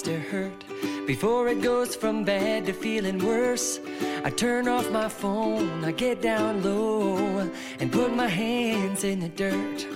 [0.00, 0.64] to hurt,
[1.06, 3.78] before it goes from bad to feeling worse,
[4.24, 7.46] I turn off my phone, I get down low,
[7.78, 9.86] and put my hands in the dirt.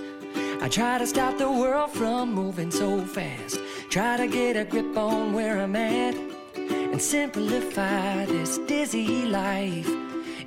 [0.61, 3.57] I try to stop the world from moving so fast,
[3.89, 6.13] try to get a grip on where I'm at,
[6.55, 9.89] and simplify this dizzy life,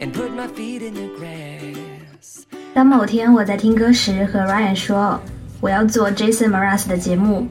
[0.01, 2.47] and put my feet in the grass.
[2.73, 5.21] 当某天我在听歌时和 Ryan 说
[5.61, 7.49] 我要做 Jason Mraz 的节目，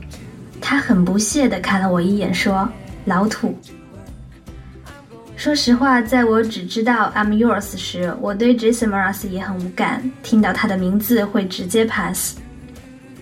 [0.69, 2.69] 他很不屑地看了我一眼，说
[3.07, 3.59] ：“老土。”
[5.35, 12.37] 说实话，在我只知道 I'm Yours 时，我对 Jason Mraz 也很无感，听到他的名字会直接 pass。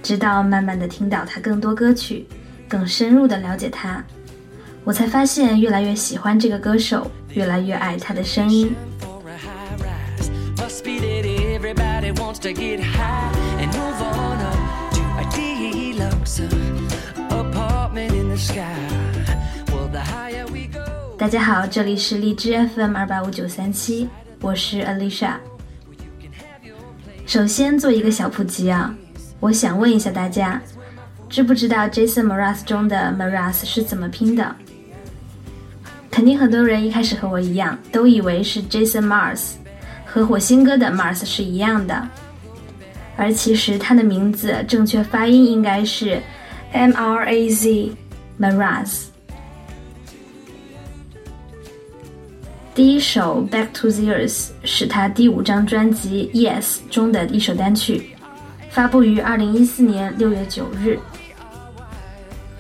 [0.03, 2.27] 直到慢慢的听到他更多歌曲，
[2.67, 4.03] 更深入的了解他，
[4.83, 8.75] 我才发现越来越喜欢这个歌手，越来越爱他的声音。
[21.19, 24.06] 大家好，这里是荔枝 FM 二八五九三七，
[24.43, 25.37] 我是 Alicia。
[27.25, 28.95] 首先做一个小普及啊。
[29.41, 30.61] 我想问一下大家，
[31.31, 34.55] 知不知道 Jason Mraz 中的 Mraz 是怎么拼的？
[36.11, 39.53] 肯定很多人一开始和我一样，都以为是 Jason Mars，
[40.05, 42.06] 和火星哥的 Mars 是一样的。
[43.16, 46.21] 而其实他的名字正确发音应该是
[46.72, 47.93] M R A Z
[48.39, 49.05] Mraz。
[52.75, 58.11] 第一首 Back to the Earth 是他第五张专辑 Yes 中的一首单曲。
[58.71, 60.99] 发布于二零一四年六月九日。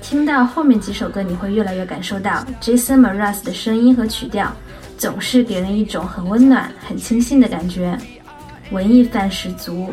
[0.00, 4.50] 听到后面几首歌，你会越来越感受到 Jason Mraz 的声音和曲调，
[4.96, 7.98] 总是给人一种很温暖、很清新的感觉，
[8.70, 9.92] 文艺范十足。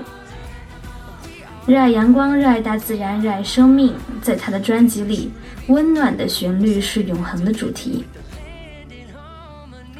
[1.65, 5.31] 热爱阳光，热爱大自然，热爱生命，在他的专辑里，
[5.67, 8.03] 温暖的旋律是永恒的主题。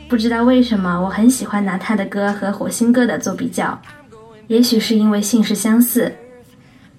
[0.10, 3.80] 不知道为什么，我很喜欢拿他的歌和火星哥的做比较。
[4.48, 6.14] 也许是因为姓氏相似。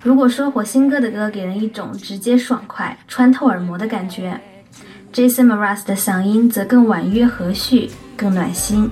[0.02, 4.40] 如果说火星哥的歌给人一种直接爽快、穿透耳膜的感觉
[5.12, 8.90] ，Jason Mraz 的嗓音则更婉约和煦，更暖心。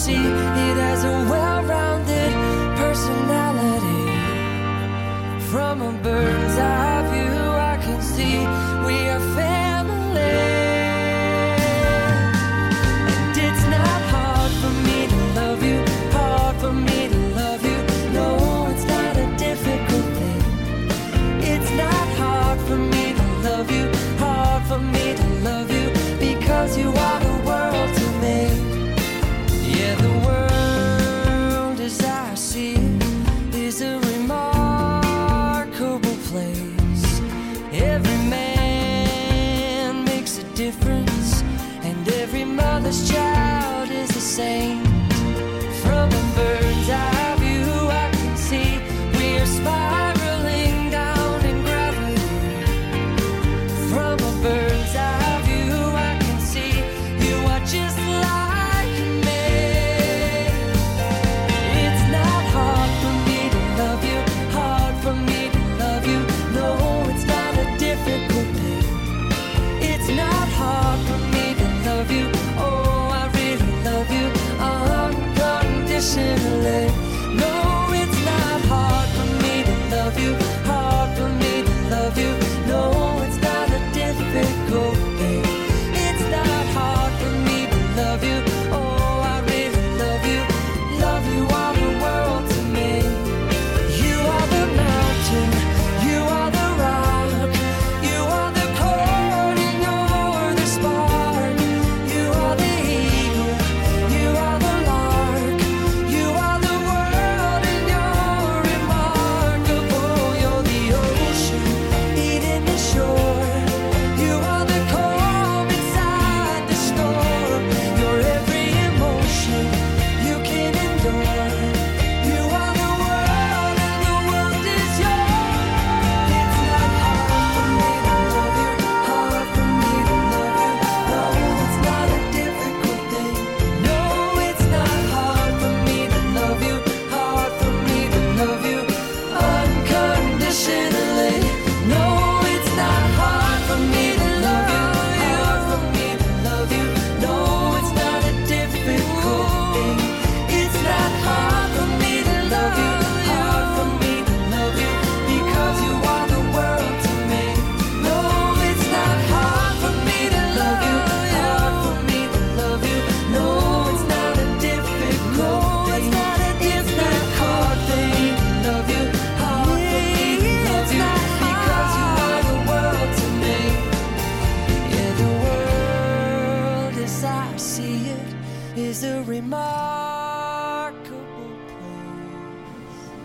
[0.00, 0.39] See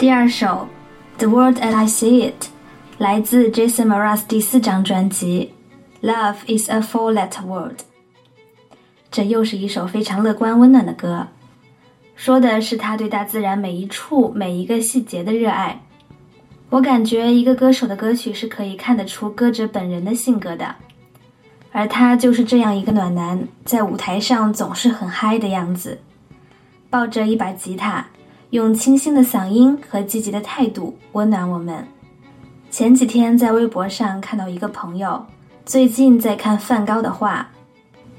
[0.05, 0.67] 第二首
[1.17, 2.43] 《The World as I See It》
[2.99, 5.51] 来自 Jason Mraz 第四张专辑
[6.07, 7.77] 《Love Is a Four-Letter Word》。
[9.09, 11.25] 这又是一首非常乐观温暖的歌，
[12.15, 15.81] 说的是他对大自然每一处每一个细节的热爱。
[16.69, 20.75] 我感觉一个歌手的歌曲是可以看得出歌者本人的性格的，
[21.71, 25.99] 而他就是这样一个暖男，在舞台上总是很嗨的样子，
[26.91, 28.05] 抱着一把吉他，
[28.55, 31.85] 用清新的嗓音和积极的态度温暖我们。
[32.71, 35.25] 前几天在微博上看到一个朋友
[35.65, 37.45] 最近在看梵高的画。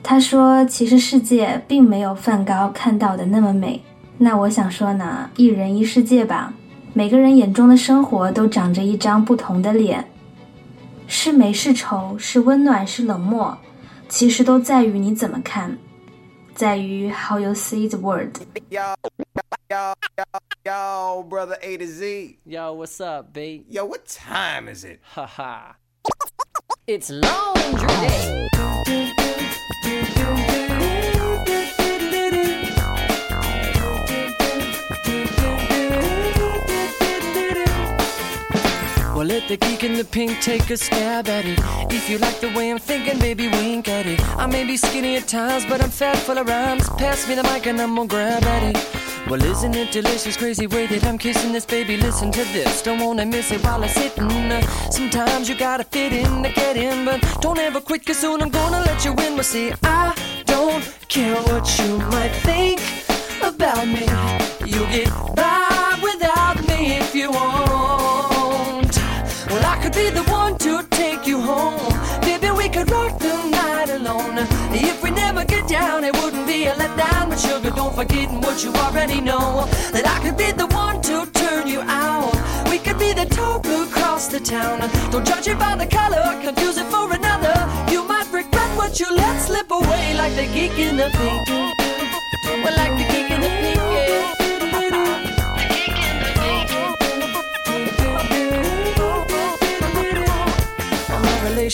[0.03, 3.83] 他说：“其实世界并没有梵高看到的那么美。”
[4.19, 6.53] 那我想说呢，一人一世界吧。
[6.93, 10.05] 每个人眼中的生活都长着一张不同的脸，
[11.07, 13.57] 是美是丑，是温暖是冷漠，
[14.07, 15.79] 其实都在于你怎么看，
[16.55, 18.37] 在于 how you see the world。
[19.69, 22.39] Yo, yo, yo, yo, brother A to Z.
[22.47, 23.65] Yo, what's up, babe?
[23.69, 25.01] Yo, what time is it?
[25.03, 25.73] Haha.
[26.87, 28.49] it's laundry day.
[39.17, 41.59] Well, let the geek in the pink take a stab at it.
[41.93, 44.21] If you like the way I'm thinking, baby, wink at it.
[44.39, 46.89] I may be skinny at times, but I'm fat full of rhymes.
[46.91, 48.96] Pass me the mic and I'm gonna grab at it.
[49.29, 51.97] Well, isn't it delicious, crazy way that I'm kissing this baby?
[51.97, 54.31] Listen to this, don't wanna miss it while it's hitting.
[54.31, 58.41] Uh, sometimes you gotta fit in to get in, but don't ever quit, cause soon
[58.41, 59.35] I'm gonna let you in.
[59.35, 60.15] Well, see, I
[60.45, 62.81] don't care what you might think
[63.43, 64.07] about me.
[64.65, 68.97] You'll get by without me if you want.
[69.51, 72.06] Well, I could be the one to take you home.
[72.77, 74.37] Could rock the night alone.
[74.71, 77.31] If we never get down, it wouldn't be a letdown.
[77.31, 79.65] But sugar, don't forget what you already know.
[79.93, 82.35] That I could be the one to turn you out.
[82.69, 84.81] We could be the talk across the town.
[85.11, 87.57] Don't judge it by the color, confuse it for another.
[87.91, 91.86] You might regret what you let slip away, like the geek in the pink.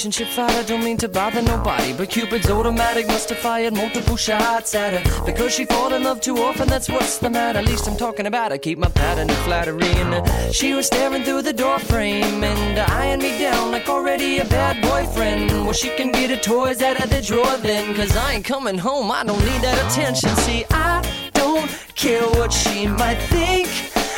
[0.04, 1.92] Relationship fight, I don't mean to bother nobody.
[1.92, 5.24] But Cupid's automatic must have fired multiple shots at her.
[5.24, 7.60] Because she fall in love too often, that's what's the matter.
[7.60, 8.58] At least I'm talking about her.
[8.58, 9.86] Keep my pattern of flattery.
[9.86, 14.44] And she was staring through the door frame and eyeing me down like already a
[14.44, 15.52] bad boyfriend.
[15.52, 17.94] Well, she can get her toys out of the drawer then.
[17.94, 20.30] Cause I ain't coming home, I don't need that attention.
[20.38, 21.00] See, I
[21.32, 23.68] don't care what she might think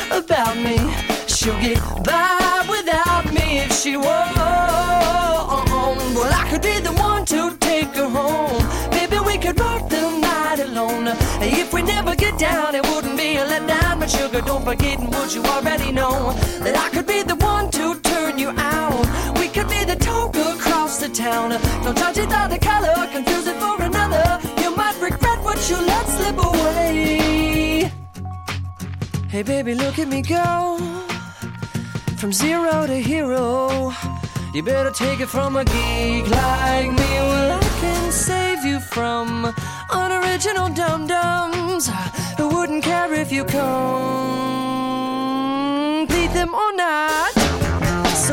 [0.09, 0.77] about me.
[1.27, 4.94] She'll get by without me if she won't.
[7.25, 8.61] To take her home.
[8.91, 11.07] Maybe we could rock the night alone.
[11.41, 13.99] If we never get down, it wouldn't be a letdown.
[13.99, 16.33] But sugar, don't forget what you already know.
[16.59, 19.05] That I could be the one to turn you out.
[19.39, 21.49] We could be the talk across the town.
[21.83, 24.39] Don't judge it by the color, confuse it for another.
[24.61, 27.91] You might regret what you let slip away.
[29.29, 30.77] Hey baby, look at me go
[32.17, 33.91] from zero to hero.
[34.55, 36.95] You better take it from a geek like me.
[36.95, 39.53] Well, I can save you from
[39.91, 41.89] unoriginal dum dums
[42.37, 43.57] who wouldn't care if you complete
[46.31, 47.54] them or not.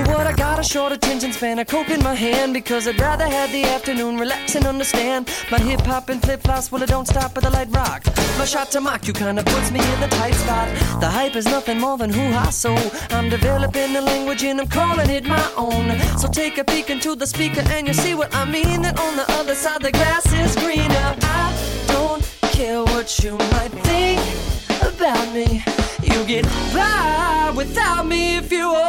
[0.07, 3.27] What I got a short attention span, a coke in my hand because I'd rather
[3.27, 5.31] have the afternoon relax and understand.
[5.51, 8.05] My hip hop and flip flops, well it don't stop at the light rock.
[8.39, 10.69] My shot to mock you kinda puts me in the tight spot.
[11.01, 12.75] The hype is nothing more than hoo ha so
[13.11, 15.99] I'm developing the language and I'm calling it my own.
[16.19, 18.83] So take a peek into the speaker and you'll see what I mean.
[18.83, 21.17] That on the other side the grass is greener.
[21.23, 24.21] I don't care what you might think
[24.83, 25.65] about me.
[26.03, 26.45] You get
[26.75, 28.83] by without me if you want.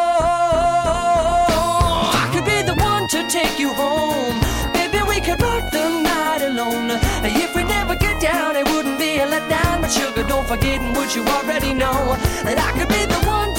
[2.22, 4.40] I could be the one to take you home.
[4.74, 6.90] Maybe we could rock the night alone.
[7.24, 9.82] If we never get down, it wouldn't be a letdown.
[9.82, 12.18] But sugar, don't forget what you already know.
[12.46, 13.54] That I could be the one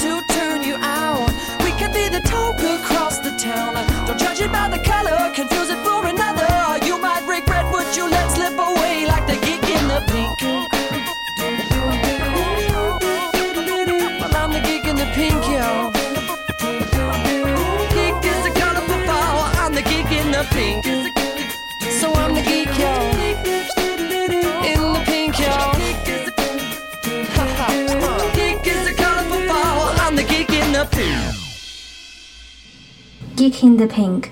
[33.45, 34.23] Geek in the Pink，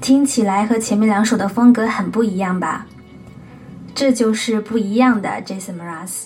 [0.00, 2.84] 听起来和前面两首的风格很不一样吧？
[3.94, 6.24] 这就是不一样的 Jason Mraz，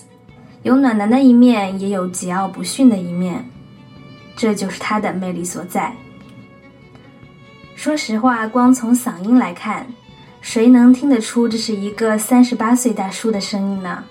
[0.63, 3.47] 有暖男的一面，也有桀骜不驯的一面，
[4.35, 5.93] 这就是他的魅力所在。
[7.75, 9.85] 说实话，光从嗓音来看，
[10.41, 14.03] 谁能听得出这是一个三十八岁大叔的声音呢？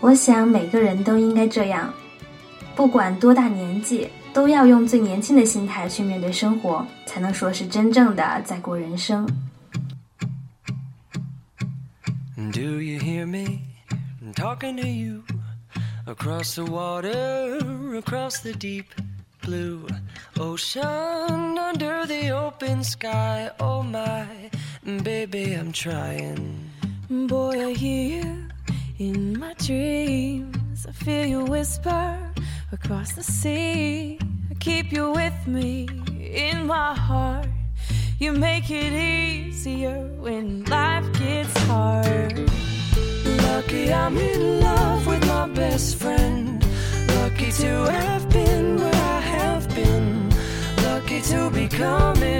[0.00, 1.92] 我想每个人都应该这样，
[2.74, 9.26] 不管多大年纪，都要用最年轻的心态去面对生活，才能说是真正的在过人生。
[12.52, 13.60] Do you hear me
[14.34, 15.22] talking to you
[16.06, 17.58] across the water,
[17.96, 18.86] across the deep
[19.42, 19.86] blue
[20.38, 23.50] ocean, under the open sky?
[23.58, 24.26] Oh my,
[24.84, 26.70] baby, I'm trying.
[27.08, 28.48] Boy, I hear you
[28.98, 30.86] in my dreams.
[30.88, 32.16] I feel you whisper
[32.72, 34.18] across the sea.
[34.50, 35.88] I keep you with me
[36.20, 37.48] in my heart.
[38.18, 42.50] You make it easier when life gets hard.
[43.42, 46.64] Lucky I'm in love with my best friend.
[47.16, 50.30] Lucky to have been where I have been.
[50.84, 52.39] Lucky to be coming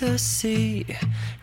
[0.00, 0.84] the sea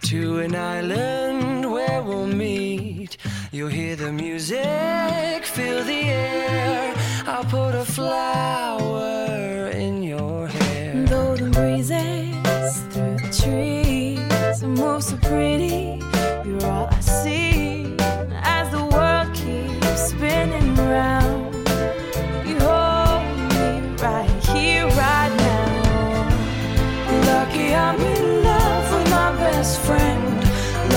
[0.03, 3.17] to an island where we'll meet.
[3.51, 6.93] You'll hear the music, feel the air.
[7.25, 11.05] I'll put a flower in your hair.
[11.05, 15.92] Though the breezes through the trees move so pretty,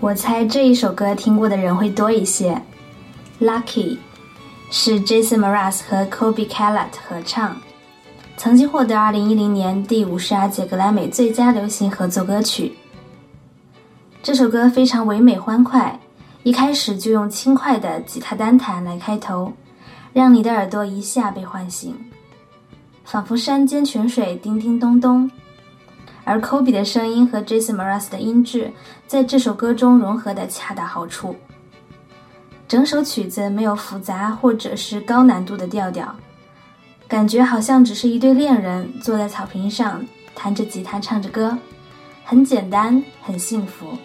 [0.00, 2.62] 我猜这一首歌听过的人会多一些。
[3.40, 3.98] Lucky
[4.70, 7.56] 是 Jason Mraz 和 Kobe Callat 合唱，
[8.36, 12.74] 曾经获得2010年第五十二届格莱美最佳流行合作歌曲。
[14.22, 15.98] 这首歌非常唯美欢快，
[16.44, 19.52] 一开始就用轻快的吉他单弹来开头，
[20.12, 21.92] 让你的耳朵一下被唤醒，
[23.04, 25.28] 仿佛山间泉水叮叮咚咚。
[26.28, 28.70] 而 Kobe 的声音和 Jason Mraz 的音质
[29.06, 31.34] 在这首歌中融合的恰到好处。
[32.68, 36.14] 整首曲子没有复杂或者是高难度的调调，
[37.08, 40.04] 感觉好像只是一对恋人坐在草坪上
[40.34, 41.56] 弹着吉他唱着歌，
[42.26, 43.96] 很简单，很幸福。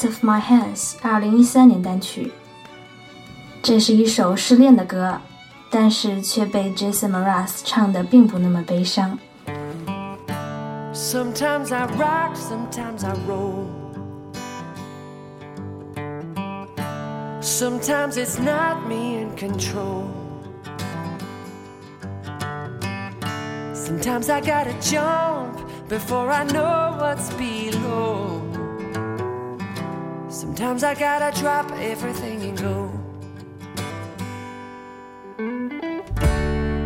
[0.00, 2.32] Out of My Hands》二零一三年单曲。
[3.62, 5.20] 这是一首失恋的歌，
[5.70, 9.18] 但是却被 Jason Mraz 唱的并不那么悲伤。
[10.94, 13.66] Sometimes I rock, sometimes I roll.
[17.42, 20.04] Sometimes it's not me in control.
[23.74, 25.58] Sometimes I gotta jump
[25.90, 28.49] before I know what's below.
[30.60, 32.92] Sometimes I gotta drop everything and go.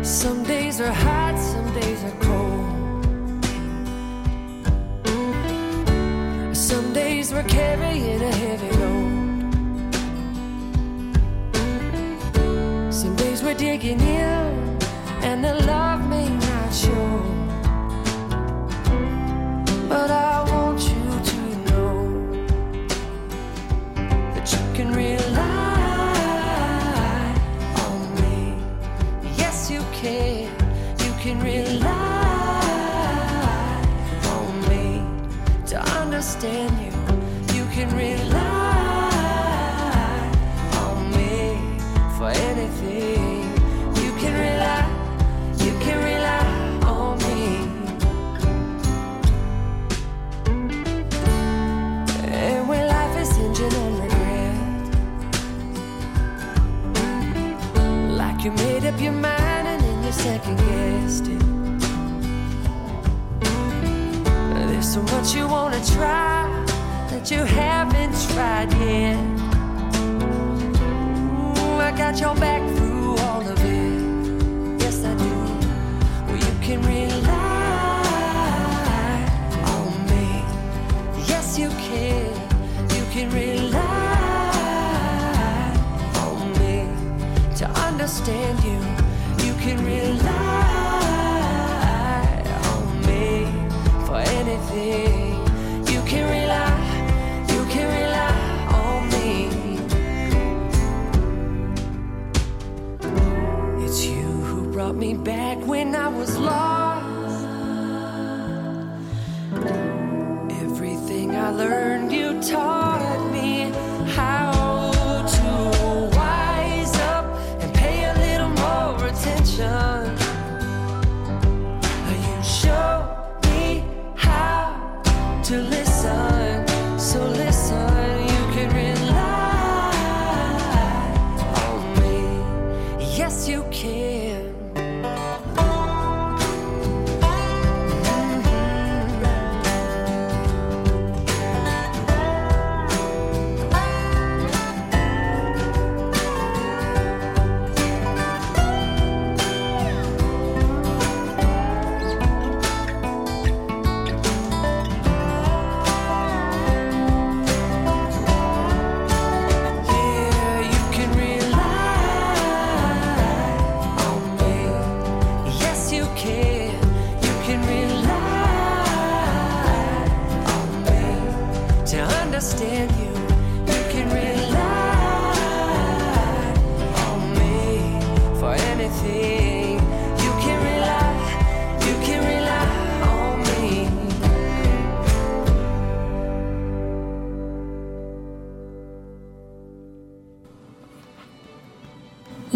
[0.01, 2.71] Some days are hot, some days are cold.
[6.55, 9.53] Some days we're carrying a heavy load.
[12.93, 14.79] Some days we're digging in,
[15.21, 15.53] and the
[105.05, 106.84] me back when I was lost.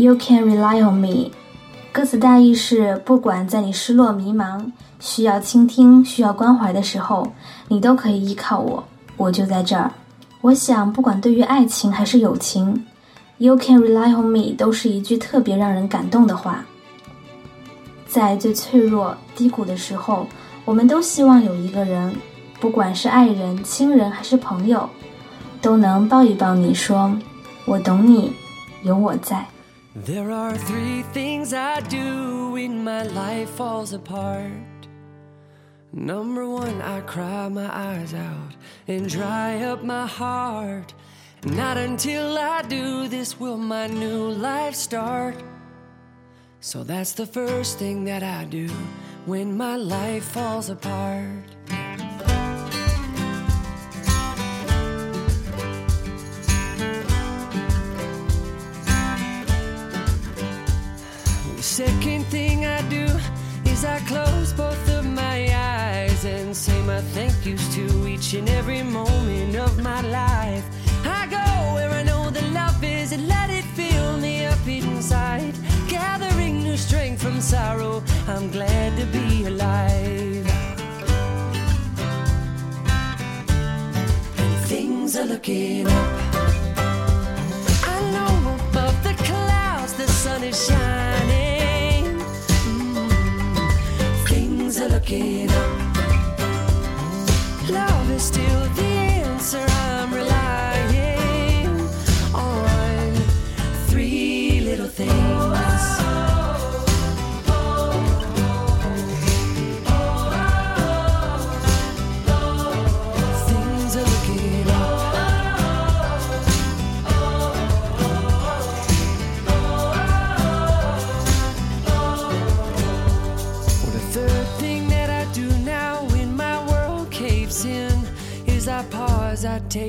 [0.09, 1.29] You can rely on me。
[1.91, 4.65] 歌词大意是：不管在你失落、迷茫、
[4.99, 7.31] 需要倾听、需要关怀的时候，
[7.67, 8.83] 你都可以依靠我，
[9.17, 9.91] 我就在这儿。
[10.41, 12.87] 我想，不管对于爱情还是友情
[13.37, 16.65] ，You can rely on me 都是一句特别让人感动的话。
[18.07, 20.25] 在最脆弱、低谷的时候，
[20.65, 22.15] 我们都希望有一个人，
[22.59, 24.89] 不管是爱人、亲人还是朋友，
[25.61, 27.15] 都能抱一抱你说
[27.65, 28.33] ：“我懂你，
[28.81, 29.45] 有我在。”
[30.05, 34.87] There are three things I do when my life falls apart.
[35.91, 38.55] Number one, I cry my eyes out
[38.87, 40.93] and dry up my heart.
[41.43, 45.35] Not until I do this will my new life start.
[46.61, 48.69] So that's the first thing that I do
[49.25, 51.58] when my life falls apart.
[61.79, 63.05] Second thing I do
[63.63, 68.49] is I close both of my eyes and say my thank yous to each and
[68.49, 70.65] every moment of my life.
[71.05, 75.55] I go where I know the love is and let it fill me up inside.
[75.87, 80.45] Gathering new strength from sorrow, I'm glad to be alive.
[84.37, 86.28] And things are looking up.
[95.11, 95.17] Love
[98.11, 98.88] is still the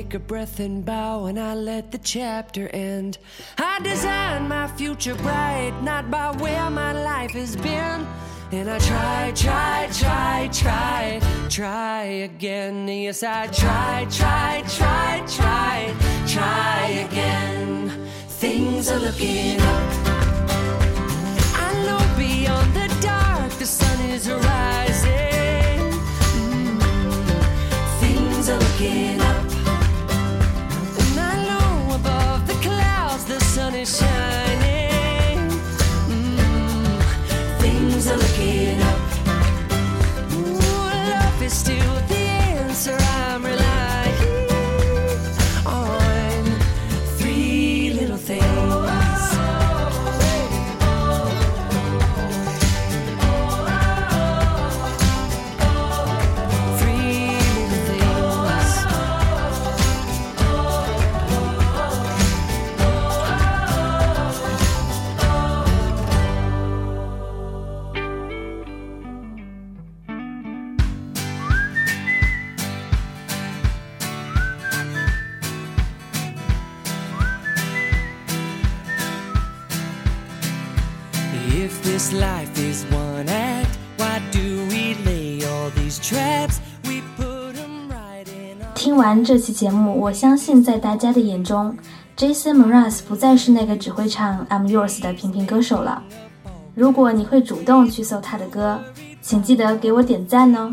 [0.01, 3.19] take a breath and bow, and I let the chapter end.
[3.59, 8.07] I design my future bright, not by where my life has been.
[8.51, 12.87] And I try, try, try, try, try again.
[12.87, 15.93] Yes, I try, try, try, try,
[16.25, 17.91] try again.
[18.41, 19.83] Things are looking up.
[21.65, 25.91] I know beyond the dark the sun is rising.
[26.39, 26.81] Mm,
[28.01, 29.20] things are looking
[82.01, 86.59] this life is one act, why do we lay all these traps?
[86.83, 91.77] We put in，like 听完这期节目，我相信在大家的眼中
[92.17, 96.01] ，Jason Mraz 不再是那个只会唱《I'm Yours》的平平歌手了。
[96.73, 98.79] 如果你会主动去搜他的歌，
[99.21, 100.71] 请记得给我点赞哦！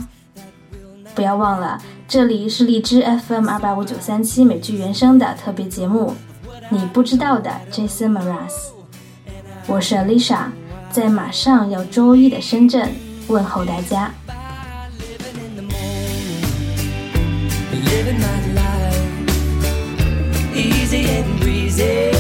[1.15, 6.15] 不要忘了，这里是荔枝 FM 二八五九三七美剧原声的特别节目，
[6.71, 8.55] 你不知道的 Jason Mraz。
[9.67, 10.47] 我是 Alicia，
[10.91, 12.93] 在马上要周一的深圳
[13.29, 14.13] 问候大家。
[14.99, 16.49] living in the moment,
[17.91, 18.97] living my life,
[20.55, 22.13] easy and breezy,